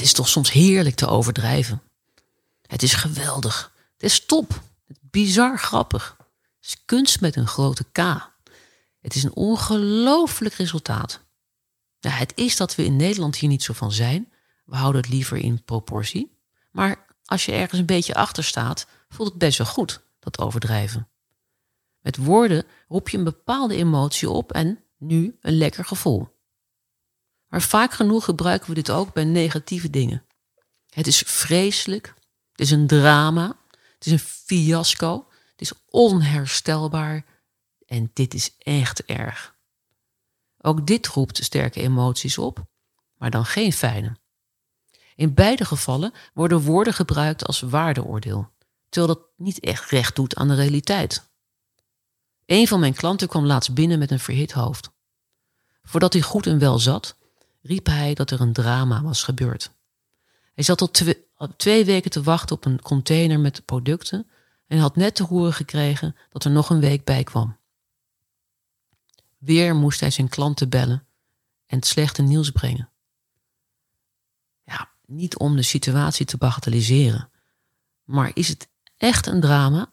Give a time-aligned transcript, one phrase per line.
[0.00, 1.82] is toch soms heerlijk te overdrijven.
[2.66, 3.72] Het is geweldig.
[3.92, 4.48] Het is top.
[4.86, 6.16] Het is bizar grappig.
[6.60, 7.98] Het is kunst met een grote K.
[9.00, 11.20] Het is een ongelooflijk resultaat.
[12.00, 14.32] Het is dat we in Nederland hier niet zo van zijn.
[14.64, 16.38] We houden het liever in proportie.
[16.70, 21.08] Maar als je ergens een beetje achter staat, voelt het best wel goed, dat overdrijven.
[22.00, 26.37] Met woorden roep je een bepaalde emotie op en nu een lekker gevoel.
[27.48, 30.26] Maar vaak genoeg gebruiken we dit ook bij negatieve dingen.
[30.88, 32.14] Het is vreselijk,
[32.50, 37.24] het is een drama, het is een fiasco, het is onherstelbaar
[37.86, 39.56] en dit is echt erg.
[40.58, 42.64] Ook dit roept sterke emoties op,
[43.14, 44.16] maar dan geen fijne.
[45.14, 48.52] In beide gevallen worden woorden gebruikt als waardeoordeel,
[48.88, 51.30] terwijl dat niet echt recht doet aan de realiteit.
[52.46, 54.90] Een van mijn klanten kwam laatst binnen met een verhit hoofd.
[55.82, 57.16] Voordat hij goed en wel zat,
[57.60, 59.72] riep hij dat er een drama was gebeurd.
[60.54, 64.26] Hij zat al twee, weken te wachten op een container met producten
[64.66, 67.56] en had net te horen gekregen dat er nog een week bij kwam.
[69.38, 71.06] Weer moest hij zijn klanten bellen
[71.66, 72.90] en het slechte nieuws brengen.
[74.64, 77.30] Ja, niet om de situatie te bagatelliseren,
[78.04, 79.92] maar is het echt een drama?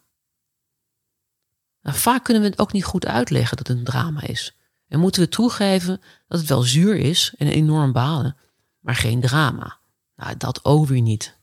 [1.82, 4.56] Nou, vaak kunnen we het ook niet goed uitleggen dat het een drama is.
[4.88, 8.38] En moeten we toegeven dat het wel zuur is en enorm balen,
[8.80, 9.80] maar geen drama.
[10.16, 11.38] Nou, dat ook weer niet.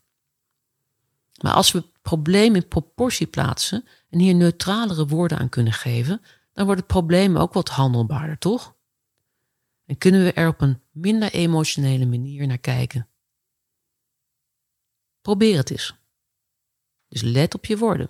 [1.41, 6.21] Maar als we het in proportie plaatsen en hier neutralere woorden aan kunnen geven,
[6.53, 8.75] dan wordt het probleem ook wat handelbaarder, toch?
[9.85, 13.07] En kunnen we er op een minder emotionele manier naar kijken.
[15.21, 15.95] Probeer het eens.
[17.07, 18.09] Dus let op je woorden.